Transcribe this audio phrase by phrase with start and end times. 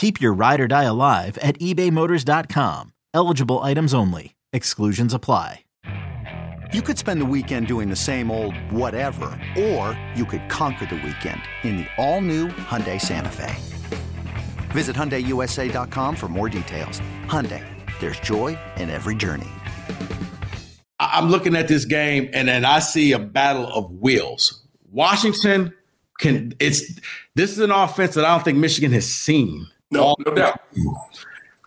[0.00, 2.94] Keep your ride or die alive at ebaymotors.com.
[3.12, 4.34] Eligible items only.
[4.50, 5.66] Exclusions apply.
[6.72, 9.26] You could spend the weekend doing the same old whatever,
[9.58, 13.54] or you could conquer the weekend in the all-new Hyundai Santa Fe.
[14.70, 17.02] Visit HyundaiUSA.com for more details.
[17.26, 17.62] Hyundai,
[18.00, 19.50] there's joy in every journey.
[20.98, 24.66] I'm looking at this game and then I see a battle of wills.
[24.90, 25.74] Washington
[26.18, 26.98] can it's
[27.34, 29.66] this is an offense that I don't think Michigan has seen.
[29.90, 30.60] No, no doubt.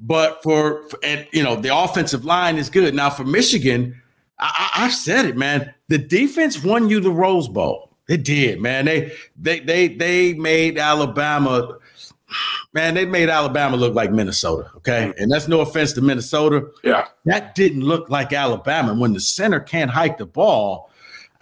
[0.00, 4.00] But for, for and you know the offensive line is good now for Michigan.
[4.38, 5.72] I, I've said it, man.
[5.88, 7.90] The defense won you the Rose Bowl.
[8.08, 8.84] It did, man.
[8.84, 11.78] They they they they made Alabama.
[12.72, 14.70] Man, they made Alabama look like Minnesota.
[14.76, 16.68] Okay, and that's no offense to Minnesota.
[16.84, 20.90] Yeah, that didn't look like Alabama when the center can't hike the ball.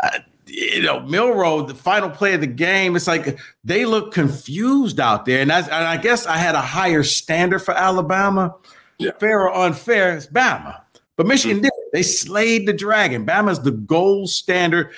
[0.03, 5.01] Uh, you know, Milroe, the final play of the game, it's like they look confused
[5.01, 5.41] out there.
[5.41, 8.55] And, that's, and I guess I had a higher standard for Alabama.
[8.99, 9.13] Yeah.
[9.19, 10.81] Fair or unfair, it's Bama.
[11.17, 11.65] But Michigan mm-hmm.
[11.65, 11.73] did.
[11.93, 13.25] They slayed the dragon.
[13.25, 14.91] Bama's the gold standard.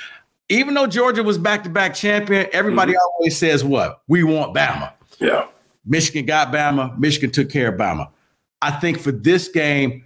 [0.48, 3.14] Even though Georgia was back to back champion, everybody mm-hmm.
[3.18, 4.02] always says what?
[4.08, 4.92] We want Bama.
[5.18, 5.46] Yeah.
[5.84, 6.98] Michigan got Bama.
[6.98, 8.08] Michigan took care of Bama.
[8.62, 10.04] I think for this game,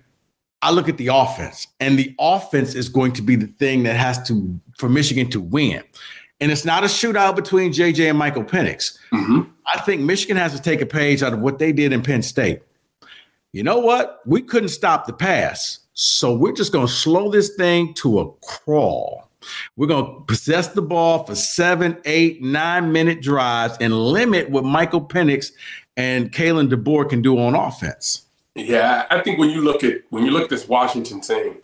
[0.62, 3.97] I look at the offense, and the offense is going to be the thing that
[3.97, 5.82] has to for Michigan to win.
[6.41, 8.98] And it's not a shootout between JJ and Michael Penix.
[9.12, 9.43] Mm-hmm.
[9.66, 12.22] I think Michigan has to take a page out of what they did in Penn
[12.22, 12.62] State.
[13.53, 14.21] You know what?
[14.26, 15.81] We couldn't stop the pass.
[15.93, 19.28] So we're just going to slow this thing to a crawl.
[19.77, 24.65] We're going to possess the ball for seven, eight, nine minute drives and limit what
[24.65, 25.53] Michael Penix
[25.97, 28.27] and Kalen DeBoer can do on offense.
[28.55, 31.59] Yeah, I think when you look at when you look at this Washington team,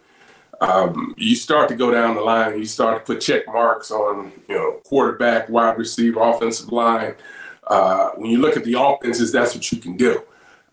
[0.60, 4.32] um, you start to go down the line you start to put check marks on
[4.48, 7.14] you know quarterback, wide receiver, offensive line.
[7.66, 10.22] Uh, when you look at the offenses, that's what you can do.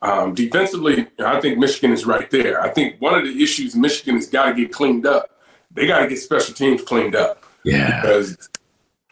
[0.03, 2.61] Um, defensively, I think Michigan is right there.
[2.61, 5.31] I think one of the issues Michigan has got to get cleaned up.
[5.71, 7.43] They got to get special teams cleaned up.
[7.63, 8.01] Yeah.
[8.01, 8.49] Because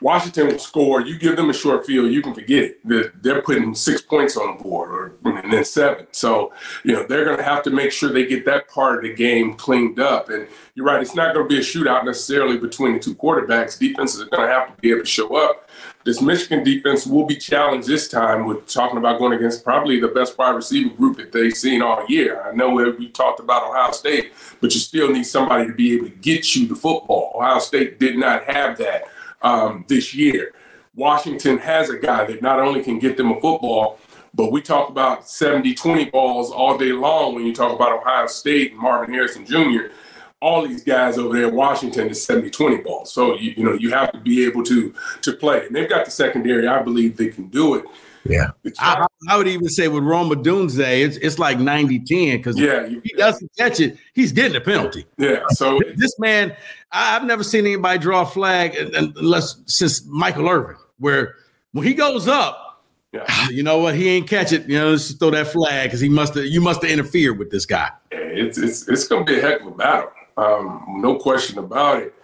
[0.02, 1.02] Washington will score.
[1.02, 2.80] You give them a short field, you can forget it.
[2.84, 6.08] They're, they're putting six points on the board, or and then seven.
[6.12, 6.54] So
[6.84, 9.14] you know they're going to have to make sure they get that part of the
[9.14, 10.30] game cleaned up.
[10.30, 13.78] And you're right; it's not going to be a shootout necessarily between the two quarterbacks.
[13.78, 15.70] Defenses are going to have to be able to show up.
[16.04, 20.08] This Michigan defense will be challenged this time with talking about going against probably the
[20.08, 22.42] best wide receiver group that they've seen all year.
[22.42, 26.06] I know we talked about Ohio State, but you still need somebody to be able
[26.06, 27.34] to get you the football.
[27.36, 29.04] Ohio State did not have that
[29.44, 30.54] um, this year.
[30.96, 33.98] Washington has a guy that not only can get them a football,
[34.34, 38.28] but we talk about 70 20 balls all day long when you talk about Ohio
[38.28, 39.94] State and Marvin Harrison Jr.
[40.42, 43.14] All these guys over there in Washington is 70 20 balls.
[43.14, 45.66] So, you, you know, you have to be able to to play.
[45.66, 46.68] And they've got the secondary.
[46.68, 47.86] I believe they can do it.
[48.26, 48.52] Yeah.
[48.80, 52.88] I, I, would even say with Rome Odunze, it's it's like 90 10 because yeah,
[52.88, 55.06] he doesn't catch it, he's getting a penalty.
[55.18, 55.42] Yeah.
[55.50, 56.56] So this man,
[56.92, 61.36] I've never seen anybody draw a flag unless since Michael Irvin, where
[61.74, 63.26] when he goes up, yeah.
[63.50, 64.68] you know what, he ain't catch it.
[64.68, 67.52] You know, just throw that flag because he must have you must have interfered with
[67.52, 67.90] this guy.
[68.12, 70.12] It's it's it's gonna be a heck of a battle.
[70.38, 72.16] Um, no question about it.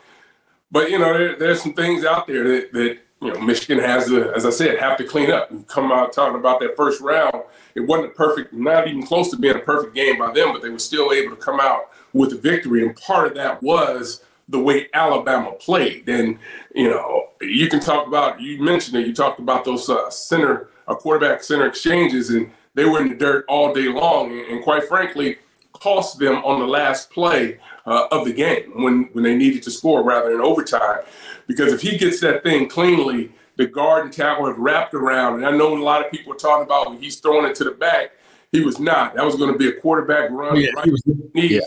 [0.71, 4.05] But you know, there, there's some things out there that that you know, Michigan has
[4.07, 5.51] to, as I said, have to clean up.
[5.51, 7.43] We come out talking about that first round.
[7.73, 10.61] It wasn't a perfect, not even close to being a perfect game by them, but
[10.61, 12.85] they were still able to come out with a victory.
[12.85, 16.07] And part of that was the way Alabama played.
[16.07, 16.37] And,
[16.73, 20.69] you know, you can talk about, you mentioned it, you talked about those uh, center,
[20.87, 24.31] uh, quarterback center exchanges, and they were in the dirt all day long.
[24.31, 25.37] And, and quite frankly,
[25.79, 29.71] cost them on the last play uh, of the game when, when they needed to
[29.71, 30.99] score rather than overtime.
[31.47, 35.35] Because if he gets that thing cleanly, the guard and tackle have wrapped around.
[35.35, 37.63] And I know a lot of people are talking about when he's throwing it to
[37.63, 38.11] the back.
[38.51, 39.15] He was not.
[39.15, 41.03] That was going to be a quarterback run yeah, right was,
[41.33, 41.59] yeah.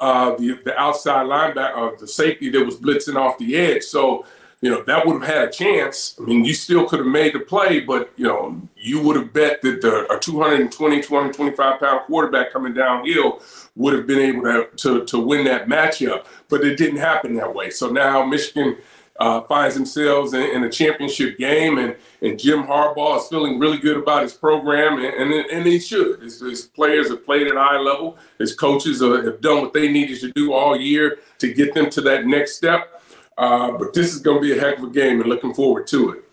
[0.00, 3.84] uh, the the outside linebacker, uh, the safety that was blitzing off the edge.
[3.84, 4.24] So
[4.66, 6.16] you know, that would have had a chance.
[6.18, 9.32] I mean, you still could have made the play, but, you know, you would have
[9.32, 13.40] bet that the, a 220, 225 pound quarterback coming downhill
[13.76, 16.26] would have been able to, to, to win that matchup.
[16.48, 17.70] But it didn't happen that way.
[17.70, 18.76] So now Michigan
[19.20, 23.78] uh, finds themselves in, in, a championship game, and, and Jim Harbaugh is feeling really
[23.78, 26.22] good about his program, and, and, and he should.
[26.22, 28.18] His, his, players have played at high level.
[28.40, 32.00] His coaches have done what they needed to do all year to get them to
[32.00, 32.96] that next step.
[33.36, 35.86] Uh, but this is going to be a heck of a game and looking forward
[35.88, 36.25] to it.